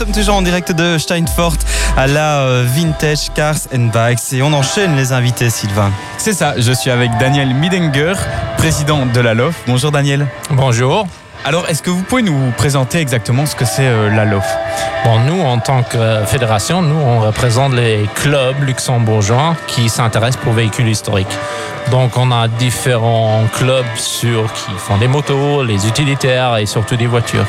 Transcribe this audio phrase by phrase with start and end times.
[0.00, 1.56] Nous sommes toujours en direct de Steinfort
[1.96, 5.90] à la euh, Vintage Cars and Bikes et on enchaîne les invités Sylvain.
[6.18, 8.12] C'est ça, je suis avec Daniel Midenger,
[8.58, 9.56] président de la LOF.
[9.66, 10.28] Bonjour Daniel.
[10.50, 11.08] Bonjour.
[11.44, 14.46] Alors est-ce que vous pouvez nous présenter exactement ce que c'est euh, la LOF?
[15.02, 20.40] Bon, nous, en tant que euh, fédération, nous, on représente les clubs luxembourgeois qui s'intéressent
[20.44, 21.36] pour véhicules historiques.
[21.90, 27.08] Donc, on a différents clubs sur, qui font des motos, les utilitaires et surtout des
[27.08, 27.46] voitures.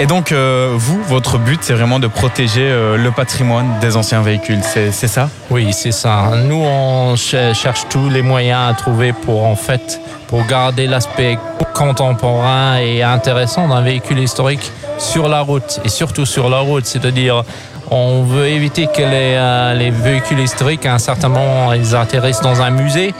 [0.00, 4.22] Et donc euh, vous, votre but c'est vraiment de protéger euh, le patrimoine des anciens
[4.22, 5.28] véhicules, c'est ça?
[5.50, 6.32] Oui, c'est ça.
[6.48, 11.38] Nous, on ch- cherche tous les moyens à trouver pour, en fait, pour garder l'aspect
[11.74, 16.86] contemporain et intéressant d'un véhicule historique sur la route et surtout sur la route.
[16.86, 17.44] C'est-à-dire,
[17.90, 22.40] on veut éviter que les, euh, les véhicules historiques, à un certain moment, ils atterrissent
[22.40, 23.14] dans un musée.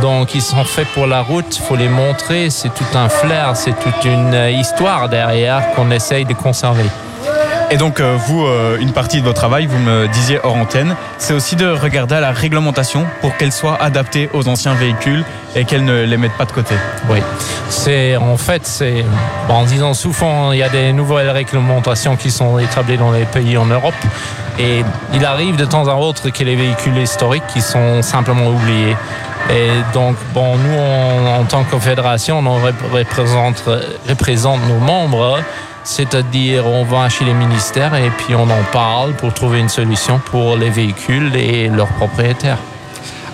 [0.00, 2.50] Donc, ils sont faits pour la route, il faut les montrer.
[2.50, 6.84] C'est tout un flair, c'est toute une euh, histoire derrière qu'on essaye de conserver.
[7.68, 10.94] Et donc euh, vous, euh, une partie de votre travail, vous me disiez hors antenne,
[11.18, 15.24] c'est aussi de regarder à la réglementation pour qu'elle soit adaptée aux anciens véhicules
[15.56, 16.76] et qu'elle ne les mette pas de côté.
[17.10, 17.18] Oui,
[17.68, 19.04] c'est en fait, c'est
[19.48, 23.24] bon, en disant souvent, il y a des nouvelles réglementations qui sont établies dans les
[23.24, 23.94] pays en Europe,
[24.60, 28.96] et il arrive de temps à autre que les véhicules historiques qui sont simplement oubliés.
[29.50, 33.62] Et donc, bon, nous, on- en tant que fédération, on rep- représente,
[34.08, 35.38] représente nos membres,
[35.84, 40.20] c'est-à-dire on va chez les ministères et puis on en parle pour trouver une solution
[40.30, 42.58] pour les véhicules et leurs propriétaires.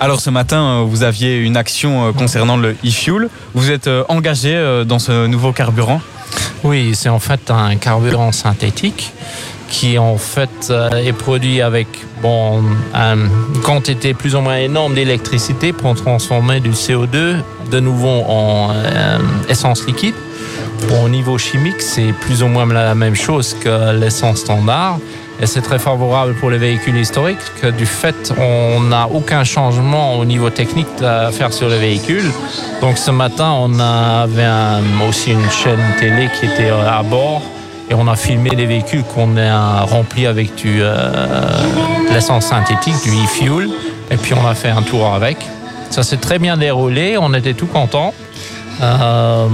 [0.01, 3.29] Alors ce matin, euh, vous aviez une action euh, concernant le e-fuel.
[3.55, 6.01] Vous êtes euh, engagé dans ce nouveau carburant?
[6.65, 9.13] Oui, c'est en fait un carburant synthétique
[9.73, 11.89] qui en fait euh, est produit avec
[12.20, 12.62] bon,
[12.95, 17.37] une quantité plus ou moins énorme d'électricité pour transformer du CO2
[17.70, 20.14] de nouveau en euh, essence liquide.
[21.03, 24.98] Au niveau chimique, c'est plus ou moins la même chose que l'essence standard.
[25.41, 30.19] Et c'est très favorable pour les véhicules historiques que du fait on n'a aucun changement
[30.19, 32.31] au niveau technique à faire sur les véhicules.
[32.83, 34.51] Donc ce matin, on avait
[35.08, 37.42] aussi une chaîne télé qui était à bord
[37.91, 41.11] et on a filmé des véhicules qu'on a remplis avec du euh,
[42.09, 43.69] de l'essence synthétique, du e-fuel.
[44.11, 45.39] Et puis on a fait un tour avec.
[45.91, 48.15] Ça s'est très bien déroulé, on était tout contents.
[48.83, 49.47] Euh,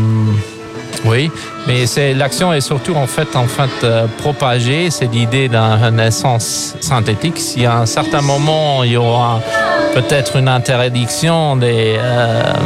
[1.05, 1.31] oui,
[1.67, 1.84] mais
[2.15, 4.91] l'action est surtout en fait en fait euh, propagée.
[4.91, 7.38] C'est l'idée d'une essence synthétique.
[7.38, 9.41] Si à un certain moment il y aura
[9.94, 11.99] peut-être une interdiction des,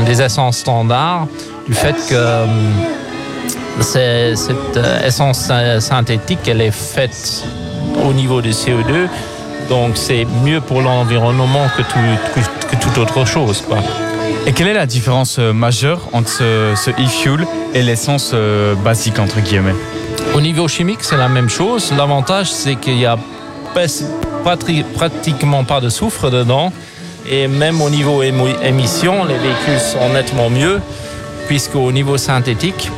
[0.04, 1.28] des essences standards,
[1.66, 2.46] du fait que
[3.80, 7.44] cette euh, essence euh, synthétique, elle est faite
[8.08, 9.08] au niveau du CO2.
[9.68, 11.98] Donc c'est mieux pour l'environnement que, tout,
[12.34, 13.62] que, que toute autre chose.
[13.66, 13.78] Quoi.
[14.46, 19.18] Et quelle est la différence euh, majeure entre ce, ce e-fuel et l'essence euh, basique
[19.18, 19.74] entre guillemets?
[20.34, 21.92] Au niveau chimique, c'est la même chose.
[21.96, 23.16] L'avantage, c'est qu'il y a
[24.96, 26.72] pratiquement pas de soufre dedans.
[27.28, 30.80] Et même au niveau émo- émission, les véhicules sont nettement mieux,
[31.46, 32.90] puisqu'au niveau synthétique,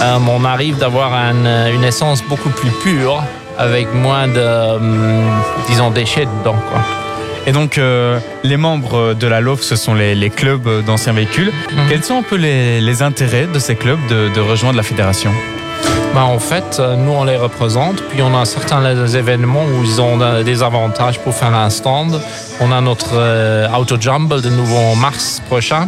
[0.00, 3.22] euh, on arrive d'avoir un- une essence beaucoup plus pure,
[3.58, 5.24] avec moins de, hum,
[5.68, 6.56] disons, déchets dedans.
[6.70, 6.80] Quoi.
[7.46, 11.50] Et donc euh, les membres de la LOF, ce sont les, les clubs d'anciens véhicules.
[11.72, 11.88] Mhm.
[11.88, 15.32] Quels sont un peu les, les intérêts de ces clubs de, de rejoindre la fédération?
[16.14, 18.02] Ben, en fait, euh, nous, on les représente.
[18.10, 22.18] Puis, on a certains événements où ils ont euh, des avantages pour faire un stand.
[22.60, 25.86] On a notre euh, Auto Jumble de nouveau en mars prochain.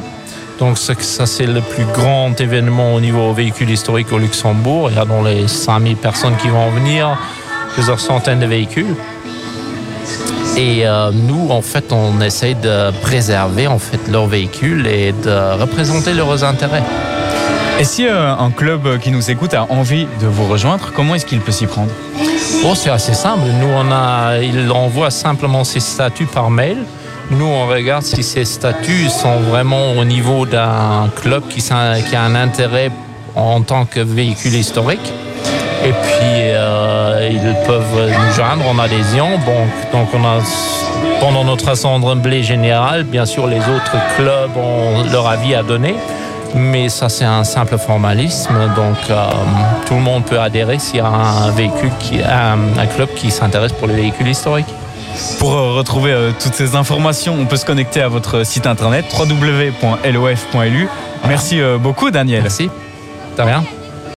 [0.61, 4.91] Donc, ça, ça, c'est le plus grand événement au niveau véhicule historique au Luxembourg.
[4.91, 7.17] Il y a dans les 5000 personnes qui vont venir,
[7.73, 8.95] plusieurs centaines de véhicules.
[10.59, 15.59] Et euh, nous, en fait, on essaye de préserver en fait leurs véhicules et de
[15.59, 16.83] représenter leurs intérêts.
[17.79, 21.25] Et si euh, un club qui nous écoute a envie de vous rejoindre, comment est-ce
[21.25, 21.91] qu'il peut s'y prendre?
[22.63, 23.45] Bon, c'est assez simple.
[23.59, 26.77] Nous, on a, il envoie simplement ses statuts par mail.
[27.31, 32.35] Nous, on regarde si ces statuts sont vraiment au niveau d'un club qui, a un
[32.35, 32.91] intérêt
[33.37, 35.13] en tant que véhicule historique.
[35.85, 39.39] Et puis, euh, ils peuvent nous joindre en adhésion.
[39.93, 40.09] Donc,
[41.21, 45.95] pendant notre assemblée générale, bien sûr, les autres clubs ont leur avis à donner.
[46.57, 48.55] Mais ça, c'est un simple formalisme.
[48.75, 49.25] Donc, euh,
[49.87, 53.95] tout le monde peut adhérer s'il y a un, un club qui s'intéresse pour les
[53.95, 54.75] véhicules historiques.
[55.39, 59.07] Pour euh, retrouver euh, toutes ces informations, on peut se connecter à votre site internet
[59.19, 60.89] www.lof.lu.
[61.27, 62.43] Merci euh, beaucoup Daniel.
[62.43, 62.71] Merci.
[63.37, 63.65] De rien.